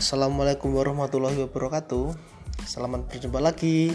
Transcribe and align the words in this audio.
Assalamualaikum 0.00 0.72
warahmatullahi 0.72 1.36
wabarakatuh. 1.44 2.16
Selamat 2.64 3.04
berjumpa 3.12 3.36
lagi 3.36 3.92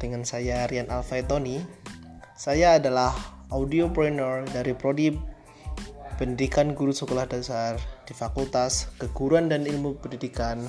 dengan 0.00 0.24
saya 0.24 0.64
Rian 0.64 0.88
Alfaitoni. 0.88 1.60
Saya 2.32 2.80
adalah 2.80 3.12
audiopreneur 3.52 4.48
dari 4.48 4.72
Prodi 4.72 5.12
Pendidikan 6.16 6.72
Guru 6.72 6.96
Sekolah 6.96 7.28
Dasar 7.28 7.76
di 8.08 8.16
Fakultas 8.16 8.88
Keguruan 8.96 9.52
dan 9.52 9.68
Ilmu 9.68 10.00
Pendidikan 10.00 10.64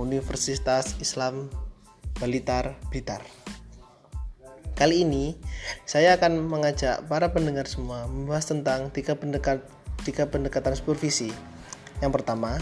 Universitas 0.00 0.96
Islam 0.96 1.52
Balitar 2.16 2.80
Blitar. 2.88 3.20
Kali 4.72 5.04
ini 5.04 5.36
saya 5.84 6.16
akan 6.16 6.48
mengajak 6.48 7.04
para 7.12 7.28
pendengar 7.36 7.68
semua 7.68 8.08
membahas 8.08 8.48
tentang 8.48 8.88
tiga, 8.88 9.20
pendekat, 9.20 9.60
tiga 10.00 10.32
pendekatan 10.32 10.80
supervisi. 10.80 11.28
Yang 12.00 12.24
pertama, 12.24 12.56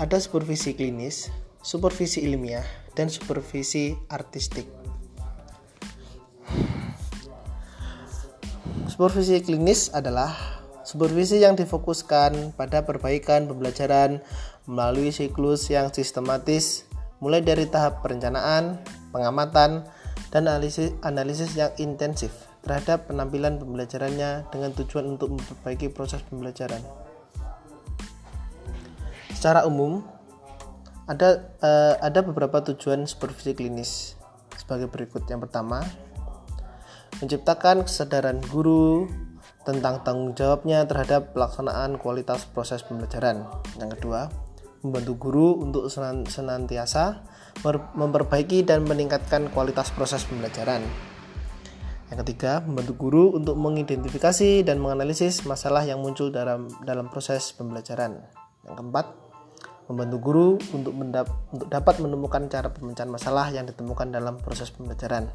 ada 0.00 0.16
supervisi 0.16 0.72
klinis, 0.72 1.28
supervisi 1.60 2.24
ilmiah, 2.24 2.64
dan 2.96 3.12
supervisi 3.12 3.92
artistik. 4.08 4.64
Supervisi 8.88 9.40
klinis 9.40 9.88
adalah 9.92 10.32
supervisi 10.84 11.40
yang 11.40 11.56
difokuskan 11.56 12.52
pada 12.56 12.84
perbaikan 12.84 13.48
pembelajaran 13.48 14.20
melalui 14.68 15.08
siklus 15.08 15.72
yang 15.72 15.88
sistematis 15.88 16.84
mulai 17.22 17.40
dari 17.40 17.64
tahap 17.70 18.04
perencanaan, 18.04 18.82
pengamatan, 19.14 19.86
dan 20.32 20.48
analisis, 20.48 20.92
analisis 21.04 21.52
yang 21.54 21.72
intensif 21.80 22.32
terhadap 22.64 23.10
penampilan 23.10 23.58
pembelajarannya 23.58 24.48
dengan 24.50 24.70
tujuan 24.74 25.04
untuk 25.18 25.34
memperbaiki 25.34 25.90
proses 25.92 26.22
pembelajaran. 26.26 27.01
Secara 29.42 29.66
umum, 29.66 30.06
ada 31.10 31.50
uh, 31.58 31.98
ada 31.98 32.22
beberapa 32.22 32.62
tujuan 32.62 33.10
supervisi 33.10 33.58
klinis 33.58 34.14
sebagai 34.54 34.86
berikut. 34.86 35.26
Yang 35.26 35.50
pertama, 35.50 35.82
menciptakan 37.18 37.82
kesadaran 37.82 38.38
guru 38.54 39.10
tentang 39.66 40.06
tanggung 40.06 40.38
jawabnya 40.38 40.86
terhadap 40.86 41.34
pelaksanaan 41.34 41.98
kualitas 41.98 42.46
proses 42.54 42.86
pembelajaran. 42.86 43.50
Yang 43.82 43.98
kedua, 43.98 44.30
membantu 44.86 45.18
guru 45.18 45.58
untuk 45.58 45.90
senantiasa 46.30 47.26
memperbaiki 47.98 48.62
dan 48.62 48.86
meningkatkan 48.86 49.50
kualitas 49.50 49.90
proses 49.90 50.22
pembelajaran. 50.22 50.86
Yang 52.14 52.18
ketiga, 52.22 52.62
membantu 52.62 52.94
guru 52.94 53.24
untuk 53.34 53.58
mengidentifikasi 53.58 54.62
dan 54.62 54.78
menganalisis 54.78 55.42
masalah 55.50 55.82
yang 55.82 55.98
muncul 55.98 56.30
dalam 56.30 56.70
dalam 56.86 57.10
proses 57.10 57.50
pembelajaran. 57.58 58.22
Yang 58.62 58.78
keempat, 58.78 59.21
membantu 59.92 60.16
guru 60.18 60.48
untuk, 60.72 60.96
mendap, 60.96 61.28
untuk 61.52 61.68
dapat 61.68 62.00
menemukan 62.00 62.48
cara 62.48 62.72
pemecahan 62.72 63.12
masalah 63.12 63.52
yang 63.52 63.68
ditemukan 63.68 64.08
dalam 64.08 64.40
proses 64.40 64.72
pembelajaran. 64.72 65.28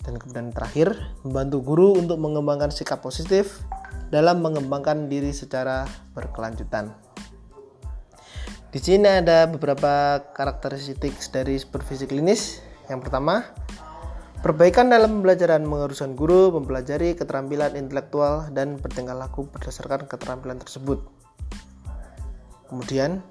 Dan 0.00 0.16
kemudian 0.16 0.52
terakhir, 0.52 0.96
membantu 1.24 1.60
guru 1.60 1.88
untuk 1.96 2.16
mengembangkan 2.16 2.72
sikap 2.72 3.04
positif 3.04 3.60
dalam 4.08 4.40
mengembangkan 4.40 5.08
diri 5.08 5.32
secara 5.32 5.84
berkelanjutan. 6.16 6.92
Di 8.74 8.82
sini 8.82 9.06
ada 9.06 9.46
beberapa 9.46 10.18
karakteristik 10.34 11.14
dari 11.30 11.54
supervisi 11.62 12.10
klinis. 12.10 12.58
Yang 12.90 13.06
pertama, 13.06 13.46
perbaikan 14.42 14.90
dalam 14.90 15.22
pembelajaran 15.22 15.62
mengharuskan 15.62 16.18
guru 16.18 16.50
mempelajari 16.50 17.14
keterampilan 17.14 17.78
intelektual 17.78 18.50
dan 18.50 18.76
bertingkah 18.82 19.14
laku 19.14 19.46
berdasarkan 19.46 20.10
keterampilan 20.10 20.58
tersebut. 20.58 21.06
Kemudian, 22.66 23.22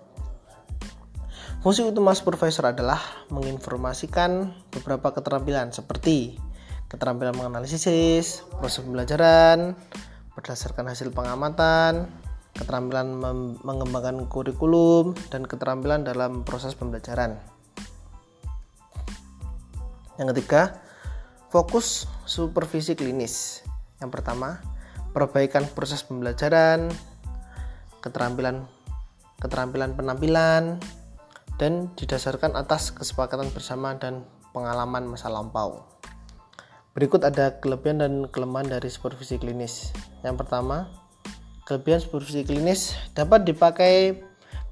fungsi 1.63 1.87
utama 1.87 2.11
supervisor 2.11 2.75
adalah 2.75 2.99
menginformasikan 3.31 4.51
beberapa 4.67 5.15
keterampilan 5.15 5.71
seperti 5.71 6.35
keterampilan 6.91 7.33
menganalisis, 7.39 8.43
proses 8.59 8.83
pembelajaran 8.83 9.73
berdasarkan 10.35 10.91
hasil 10.91 11.15
pengamatan, 11.15 12.11
keterampilan 12.57 13.15
mengembangkan 13.63 14.27
kurikulum, 14.27 15.15
dan 15.29 15.45
keterampilan 15.45 16.03
dalam 16.03 16.41
proses 16.43 16.73
pembelajaran. 16.75 17.37
Yang 20.17 20.27
ketiga, 20.37 20.83
fokus 21.49 22.09
supervisi 22.25 22.97
klinis. 22.97 23.65
Yang 24.01 24.19
pertama, 24.19 24.61
perbaikan 25.13 25.65
proses 25.71 26.01
pembelajaran, 26.05 26.89
keterampilan 28.01 28.65
keterampilan 29.41 29.91
penampilan, 29.93 30.79
dan 31.61 31.93
didasarkan 31.97 32.57
atas 32.57 32.93
kesepakatan 32.93 33.49
bersama 33.53 33.97
dan 33.97 34.25
pengalaman 34.53 35.05
masa 35.05 35.29
lampau. 35.29 35.85
Berikut 36.93 37.25
ada 37.25 37.57
kelebihan 37.57 38.01
dan 38.01 38.13
kelemahan 38.29 38.69
dari 38.77 38.89
supervisi 38.89 39.41
klinis. 39.41 39.89
Yang 40.21 40.45
pertama, 40.45 41.03
Kelebihan 41.63 42.03
supervisi 42.03 42.43
klinis 42.43 42.91
dapat 43.15 43.47
dipakai 43.47 44.19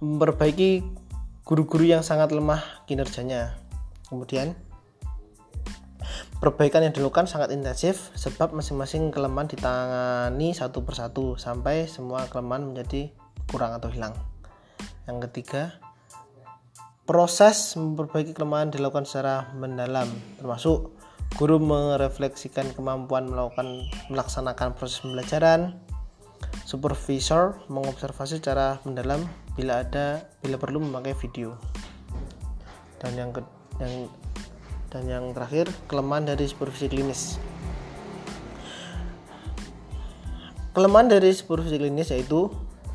memperbaiki 0.03 0.83
guru-guru 1.47 1.87
yang 1.87 2.03
sangat 2.03 2.35
lemah 2.35 2.83
kinerjanya. 2.83 3.55
Kemudian, 4.11 4.59
perbaikan 6.43 6.83
yang 6.83 6.91
dilakukan 6.91 7.31
sangat 7.31 7.55
intensif 7.55 8.11
sebab 8.19 8.51
masing-masing 8.51 9.07
kelemahan 9.07 9.47
ditangani 9.47 10.51
satu 10.51 10.83
persatu 10.83 11.39
sampai 11.39 11.87
semua 11.87 12.27
kelemahan 12.27 12.67
menjadi 12.67 13.15
kurang 13.47 13.71
atau 13.71 13.87
hilang. 13.87 14.11
Yang 15.07 15.31
ketiga, 15.31 15.79
proses 17.05 17.75
memperbaiki 17.77 18.37
kelemahan 18.37 18.69
dilakukan 18.69 19.03
secara 19.03 19.49
mendalam, 19.57 20.07
termasuk 20.37 20.93
guru 21.35 21.57
merefleksikan 21.57 22.75
kemampuan 22.75 23.29
melakukan 23.29 23.87
melaksanakan 24.11 24.75
proses 24.75 25.01
pembelajaran, 25.01 25.79
Supervisor 26.65 27.67
mengobservasi 27.67 28.39
secara 28.39 28.79
mendalam 28.87 29.27
bila 29.59 29.83
ada 29.83 30.23
bila 30.39 30.55
perlu 30.55 30.79
memakai 30.79 31.11
video. 31.19 31.59
Dan 33.01 33.17
yang 33.17 33.29
ke, 33.35 33.41
yang 33.81 34.07
dan 34.91 35.03
yang 35.07 35.25
terakhir 35.35 35.67
kelemahan 35.91 36.31
dari 36.31 36.47
supervisi 36.47 36.87
klinis. 36.87 37.41
Kelemahan 40.71 41.11
dari 41.11 41.35
supervisi 41.35 41.75
klinis 41.75 42.13
yaitu 42.15 42.47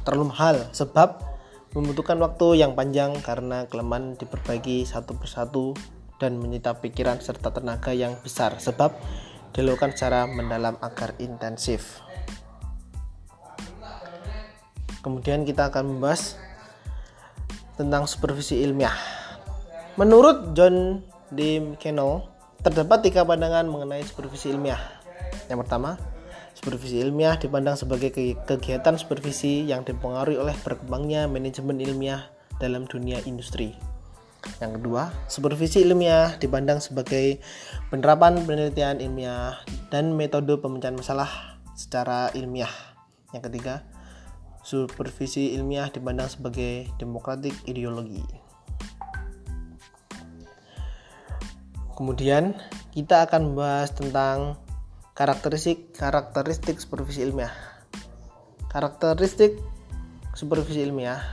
terlalu 0.08 0.32
mahal 0.32 0.56
sebab 0.72 1.35
membutuhkan 1.76 2.16
waktu 2.16 2.64
yang 2.64 2.72
panjang 2.72 3.12
karena 3.20 3.68
kelemahan 3.68 4.16
diperbaiki 4.16 4.88
satu 4.88 5.12
persatu 5.12 5.76
dan 6.16 6.40
menyita 6.40 6.80
pikiran 6.80 7.20
serta 7.20 7.52
tenaga 7.52 7.92
yang 7.92 8.16
besar 8.24 8.56
sebab 8.56 8.96
dilakukan 9.52 9.92
secara 9.92 10.24
mendalam 10.24 10.80
agar 10.80 11.12
intensif. 11.20 12.00
Kemudian 15.04 15.44
kita 15.44 15.68
akan 15.68 16.00
membahas 16.00 16.40
tentang 17.76 18.08
supervisi 18.08 18.64
ilmiah. 18.64 18.96
Menurut 20.00 20.56
John 20.56 21.04
D. 21.28 21.60
McKenna, 21.60 22.24
terdapat 22.64 23.04
tiga 23.04 23.28
pandangan 23.28 23.68
mengenai 23.68 24.00
supervisi 24.00 24.48
ilmiah. 24.48 24.80
Yang 25.52 25.68
pertama, 25.68 26.00
supervisi 26.56 27.04
ilmiah 27.04 27.36
dipandang 27.36 27.76
sebagai 27.76 28.08
kegiatan 28.48 28.96
supervisi 28.96 29.68
yang 29.68 29.84
dipengaruhi 29.84 30.40
oleh 30.40 30.56
berkembangnya 30.64 31.28
manajemen 31.28 31.76
ilmiah 31.76 32.32
dalam 32.56 32.88
dunia 32.88 33.20
industri. 33.28 33.76
Yang 34.56 34.80
kedua, 34.80 35.12
supervisi 35.28 35.84
ilmiah 35.84 36.40
dipandang 36.40 36.80
sebagai 36.80 37.44
penerapan 37.92 38.40
penelitian 38.48 39.04
ilmiah 39.04 39.60
dan 39.92 40.16
metode 40.16 40.56
pemecahan 40.56 40.96
masalah 40.96 41.60
secara 41.76 42.32
ilmiah. 42.32 42.72
Yang 43.36 43.52
ketiga, 43.52 43.84
supervisi 44.64 45.52
ilmiah 45.52 45.92
dipandang 45.92 46.32
sebagai 46.32 46.88
demokratik 46.96 47.52
ideologi. 47.68 48.24
Kemudian 51.92 52.56
kita 52.96 53.28
akan 53.28 53.52
membahas 53.52 53.92
tentang 53.92 54.56
karakteristik 55.16 55.96
karakteristik 55.96 56.76
supervisi 56.76 57.24
ilmiah. 57.24 57.48
Karakteristik 58.68 59.56
supervisi 60.36 60.84
ilmiah 60.84 61.24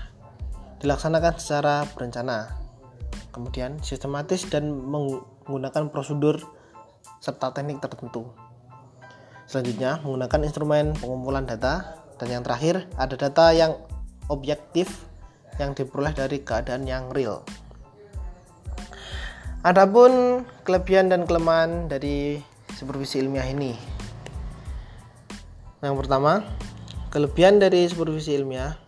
dilaksanakan 0.80 1.36
secara 1.36 1.84
berencana, 1.92 2.56
kemudian 3.36 3.84
sistematis 3.84 4.48
dan 4.48 4.72
menggunakan 4.72 5.92
prosedur 5.92 6.40
serta 7.20 7.52
teknik 7.52 7.84
tertentu. 7.84 8.32
Selanjutnya, 9.52 10.00
menggunakan 10.00 10.48
instrumen 10.48 10.96
pengumpulan 10.96 11.44
data 11.44 12.00
dan 12.16 12.40
yang 12.40 12.44
terakhir, 12.48 12.88
ada 12.96 13.20
data 13.20 13.52
yang 13.52 13.76
objektif 14.32 14.88
yang 15.60 15.76
diperoleh 15.76 16.16
dari 16.16 16.40
keadaan 16.40 16.88
yang 16.88 17.12
real. 17.12 17.44
Adapun 19.68 20.44
kelebihan 20.64 21.12
dan 21.12 21.28
kelemahan 21.28 21.92
dari 21.92 22.40
supervisi 22.84 23.24
ilmiah 23.24 23.48
ini. 23.48 23.80
Yang 25.80 25.96
pertama, 26.04 26.44
kelebihan 27.08 27.64
dari 27.64 27.88
supervisi 27.88 28.36
ilmiah 28.36 28.84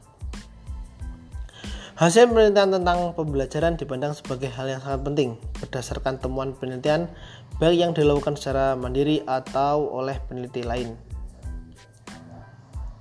Hasil 1.96 2.28
penelitian 2.28 2.76
tentang 2.76 3.16
pembelajaran 3.16 3.80
dipandang 3.80 4.12
sebagai 4.12 4.52
hal 4.52 4.68
yang 4.68 4.84
sangat 4.84 5.08
penting 5.08 5.40
berdasarkan 5.64 6.20
temuan 6.20 6.52
penelitian 6.52 7.08
baik 7.56 7.80
yang 7.80 7.96
dilakukan 7.96 8.36
secara 8.36 8.76
mandiri 8.76 9.24
atau 9.24 9.96
oleh 9.96 10.20
peneliti 10.28 10.60
lain. 10.68 11.00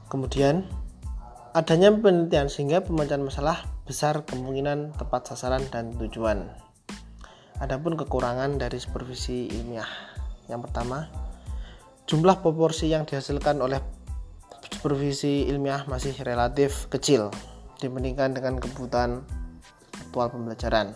Kemudian, 0.06 0.62
adanya 1.58 1.90
penelitian 1.90 2.46
sehingga 2.46 2.86
pemecahan 2.86 3.26
masalah 3.26 3.66
besar 3.82 4.22
kemungkinan 4.30 4.94
tepat 4.94 5.26
sasaran 5.26 5.66
dan 5.74 5.90
tujuan. 5.98 6.54
Adapun 7.58 7.98
kekurangan 7.98 8.62
dari 8.62 8.78
supervisi 8.78 9.50
ilmiah. 9.50 10.13
Yang 10.48 10.70
pertama, 10.70 11.08
jumlah 12.04 12.40
proporsi 12.44 12.92
yang 12.92 13.08
dihasilkan 13.08 13.60
oleh 13.64 13.80
supervisi 14.68 15.48
ilmiah 15.48 15.88
masih 15.88 16.12
relatif 16.20 16.92
kecil 16.92 17.32
dibandingkan 17.80 18.36
dengan 18.36 18.60
kebutuhan 18.60 19.24
aktual 19.96 20.28
pembelajaran. 20.28 20.92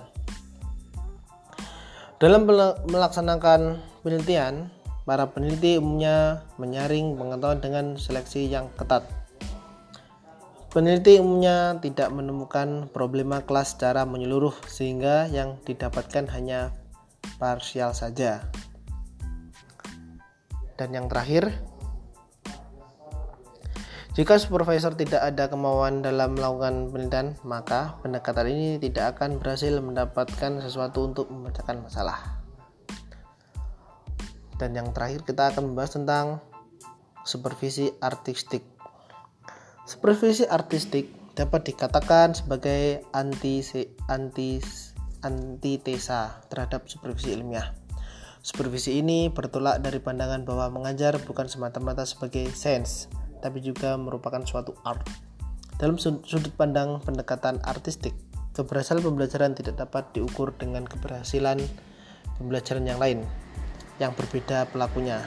Dalam 2.18 2.50
melaksanakan 2.90 3.78
penelitian, 4.02 4.74
para 5.08 5.30
peneliti 5.30 5.80
umumnya 5.80 6.44
menyaring 6.60 7.16
pengetahuan 7.16 7.64
dengan 7.64 7.84
seleksi 7.96 8.44
yang 8.50 8.68
ketat. 8.76 9.06
Peneliti 10.68 11.16
umumnya 11.16 11.80
tidak 11.80 12.12
menemukan 12.12 12.92
problema 12.92 13.40
kelas 13.40 13.72
secara 13.72 14.04
menyeluruh 14.04 14.52
sehingga 14.68 15.24
yang 15.32 15.56
didapatkan 15.64 16.28
hanya 16.28 16.76
parsial 17.40 17.96
saja. 17.96 18.44
Dan 20.78 20.94
yang 20.94 21.10
terakhir, 21.10 21.50
jika 24.14 24.38
supervisor 24.38 24.94
tidak 24.94 25.26
ada 25.26 25.50
kemauan 25.50 26.06
dalam 26.06 26.38
melakukan 26.38 26.94
penelitian, 26.94 27.34
maka 27.42 27.98
pendekatan 28.02 28.46
ini 28.46 28.68
tidak 28.78 29.18
akan 29.18 29.42
berhasil 29.42 29.74
mendapatkan 29.82 30.62
sesuatu 30.62 31.10
untuk 31.10 31.26
memecahkan 31.34 31.82
masalah. 31.82 32.38
Dan 34.58 34.74
yang 34.74 34.90
terakhir 34.90 35.22
kita 35.22 35.54
akan 35.54 35.70
membahas 35.70 35.98
tentang 35.98 36.26
supervisi 37.22 37.94
artistik. 38.02 38.62
Supervisi 39.86 40.46
artistik 40.46 41.10
dapat 41.38 41.70
dikatakan 41.70 42.34
sebagai 42.34 43.06
anti 43.14 43.62
anti 44.10 44.58
antitesa 45.22 46.42
terhadap 46.50 46.90
supervisi 46.90 47.34
ilmiah. 47.34 47.87
Supervisi 48.38 49.02
ini 49.02 49.28
bertolak 49.28 49.82
dari 49.82 49.98
pandangan 49.98 50.46
bahwa 50.46 50.70
mengajar 50.70 51.18
bukan 51.26 51.50
semata-mata 51.50 52.06
sebagai 52.06 52.46
sains, 52.54 53.10
tapi 53.42 53.58
juga 53.58 53.98
merupakan 53.98 54.42
suatu 54.46 54.78
art. 54.86 55.02
Dalam 55.78 55.98
sudut 55.98 56.50
pandang 56.54 57.02
pendekatan 57.02 57.62
artistik, 57.66 58.14
keberhasilan 58.54 59.02
pembelajaran 59.02 59.54
tidak 59.54 59.78
dapat 59.78 60.10
diukur 60.14 60.54
dengan 60.58 60.86
keberhasilan 60.86 61.62
pembelajaran 62.38 62.86
yang 62.86 62.98
lain 62.98 63.22
yang 63.98 64.14
berbeda 64.14 64.70
pelakunya 64.70 65.22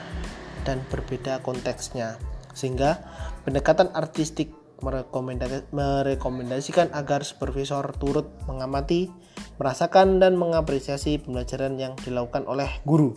dan 0.64 0.80
berbeda 0.88 1.44
konteksnya. 1.44 2.16
Sehingga 2.52 3.00
pendekatan 3.44 3.92
artistik 3.96 4.52
merekomendasikan 4.82 6.90
agar 6.92 7.22
supervisor 7.22 7.94
turut 7.96 8.28
mengamati, 8.50 9.08
merasakan 9.56 10.18
dan 10.18 10.34
mengapresiasi 10.34 11.22
pembelajaran 11.22 11.78
yang 11.78 11.94
dilakukan 12.02 12.42
oleh 12.50 12.82
guru. 12.82 13.14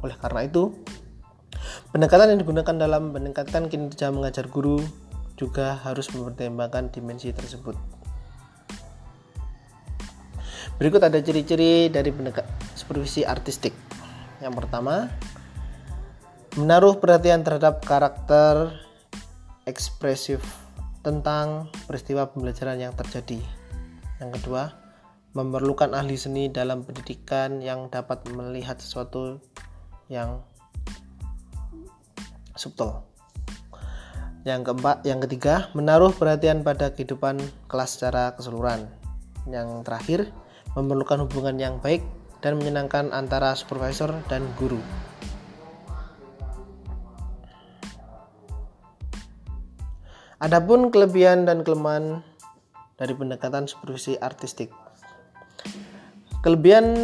Oleh 0.00 0.16
karena 0.16 0.46
itu, 0.46 0.72
Pendekatan 1.90 2.34
yang 2.34 2.40
digunakan 2.40 2.76
dalam 2.76 3.10
meningkatkan 3.10 3.66
kinerja 3.66 4.14
mengajar 4.14 4.46
guru 4.46 4.78
juga 5.34 5.80
harus 5.82 6.06
mempertimbangkan 6.14 6.92
dimensi 6.92 7.34
tersebut. 7.34 7.74
Berikut 10.78 11.02
ada 11.02 11.18
ciri-ciri 11.20 11.92
dari 11.92 12.08
pendekat 12.14 12.46
supervisi 12.72 13.26
artistik. 13.26 13.74
Yang 14.40 14.64
pertama, 14.64 15.12
menaruh 16.56 16.96
perhatian 16.96 17.44
terhadap 17.44 17.84
karakter 17.84 18.72
ekspresif 19.68 20.40
tentang 21.00 21.72
peristiwa 21.88 22.28
pembelajaran 22.28 22.76
yang 22.76 22.92
terjadi. 22.92 23.40
Yang 24.20 24.30
kedua, 24.40 24.76
memerlukan 25.32 25.94
ahli 25.94 26.18
seni 26.18 26.50
dalam 26.50 26.82
pendidikan 26.82 27.62
yang 27.62 27.88
dapat 27.88 28.26
melihat 28.34 28.76
sesuatu 28.82 29.38
yang 30.10 30.42
subtle. 32.58 33.06
Yang 34.44 34.72
keempat, 34.72 35.04
yang 35.04 35.20
ketiga, 35.20 35.68
menaruh 35.76 36.12
perhatian 36.16 36.64
pada 36.64 36.92
kehidupan 36.96 37.40
kelas 37.68 37.96
secara 37.96 38.32
keseluruhan. 38.36 38.88
Yang 39.48 39.68
terakhir, 39.84 40.20
memerlukan 40.76 41.28
hubungan 41.28 41.56
yang 41.60 41.76
baik 41.80 42.04
dan 42.40 42.56
menyenangkan 42.56 43.12
antara 43.12 43.52
supervisor 43.52 44.12
dan 44.32 44.44
guru. 44.56 44.80
Adapun 50.40 50.88
kelebihan 50.88 51.44
dan 51.44 51.60
kelemahan 51.60 52.24
dari 52.96 53.12
pendekatan 53.12 53.68
supervisi 53.68 54.16
artistik. 54.16 54.72
Kelebihan 56.40 56.96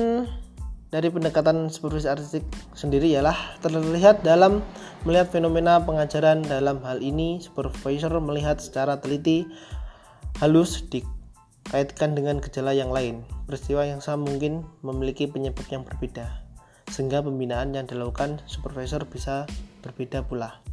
dari 0.88 1.12
pendekatan 1.12 1.68
supervisi 1.68 2.08
artistik 2.08 2.48
sendiri 2.72 3.12
ialah 3.12 3.36
terlihat 3.60 4.24
dalam 4.24 4.64
melihat 5.04 5.28
fenomena 5.28 5.76
pengajaran 5.84 6.48
dalam 6.48 6.80
hal 6.80 7.04
ini 7.04 7.36
supervisor 7.36 8.16
melihat 8.24 8.56
secara 8.56 8.96
teliti 9.04 9.44
halus 10.40 10.80
dikaitkan 10.88 12.16
dengan 12.16 12.40
gejala 12.40 12.72
yang 12.72 12.88
lain 12.88 13.20
peristiwa 13.44 13.84
yang 13.84 14.00
sama 14.00 14.24
mungkin 14.24 14.64
memiliki 14.80 15.28
penyebab 15.28 15.68
yang 15.68 15.84
berbeda 15.84 16.40
sehingga 16.88 17.20
pembinaan 17.20 17.76
yang 17.76 17.84
dilakukan 17.84 18.40
supervisor 18.48 19.04
bisa 19.04 19.44
berbeda 19.84 20.24
pula 20.24 20.64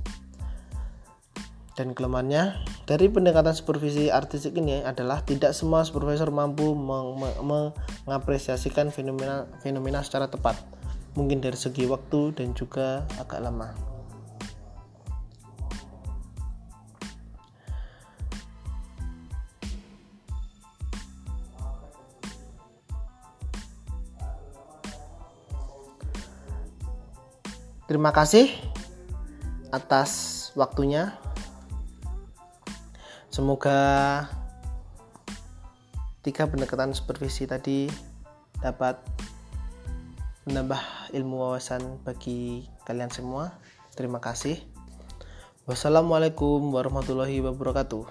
dan 1.73 1.97
kelemahannya 1.97 2.61
dari 2.85 3.09
pendekatan 3.09 3.57
supervisi 3.57 4.13
artistik 4.13 4.53
ini 4.57 4.85
adalah 4.85 5.25
tidak 5.25 5.57
semua 5.57 5.81
supervisor 5.81 6.29
mampu 6.29 6.77
mengapresiasikan 8.05 8.93
fenomena 8.93 9.49
fenomena 9.65 10.05
secara 10.05 10.29
tepat 10.29 10.57
mungkin 11.17 11.41
dari 11.41 11.57
segi 11.57 11.89
waktu 11.89 12.37
dan 12.37 12.53
juga 12.53 13.05
agak 13.17 13.41
lama 13.41 13.93
Terima 27.83 28.09
kasih 28.09 28.49
atas 29.69 30.49
waktunya. 30.57 31.13
Semoga 33.33 34.29
tiga 36.21 36.45
pendekatan 36.45 36.93
supervisi 36.93 37.49
tadi 37.49 37.89
dapat 38.61 39.01
menambah 40.45 40.77
ilmu 41.17 41.41
wawasan 41.41 41.97
bagi 42.05 42.69
kalian 42.85 43.09
semua. 43.09 43.57
Terima 43.97 44.21
kasih. 44.21 44.61
Wassalamualaikum 45.65 46.61
warahmatullahi 46.77 47.41
wabarakatuh. 47.41 48.05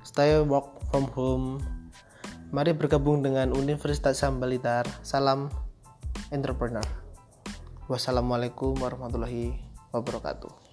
Stay 0.00 0.40
work 0.40 0.80
from 0.88 1.12
home. 1.12 1.60
Mari 2.48 2.72
bergabung 2.72 3.20
dengan 3.20 3.52
Universitas 3.52 4.24
Sambalitar. 4.24 4.88
Salam 5.04 5.52
entrepreneur. 6.32 6.88
Wassalamualaikum 7.84 8.80
warahmatullahi 8.80 9.60
wabarakatuh. 9.92 10.63